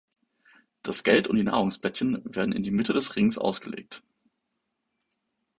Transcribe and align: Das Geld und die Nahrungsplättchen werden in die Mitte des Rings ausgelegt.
Das 0.81 1.03
Geld 1.03 1.27
und 1.27 1.35
die 1.37 1.43
Nahrungsplättchen 1.43 2.23
werden 2.25 2.53
in 2.53 2.63
die 2.63 2.71
Mitte 2.71 2.91
des 2.91 3.15
Rings 3.15 3.37
ausgelegt. 3.37 4.01